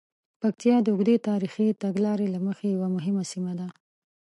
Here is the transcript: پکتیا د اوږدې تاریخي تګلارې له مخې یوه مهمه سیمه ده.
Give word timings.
پکتیا 0.41 0.75
د 0.83 0.87
اوږدې 0.93 1.15
تاریخي 1.29 1.67
تګلارې 1.83 2.27
له 2.33 2.39
مخې 2.47 2.65
یوه 2.75 2.87
مهمه 2.95 3.23
سیمه 3.31 3.53
ده. 3.59 3.67